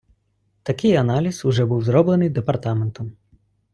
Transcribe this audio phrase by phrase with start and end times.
[0.63, 3.11] Такий аналіз уже був зроблений департаментом.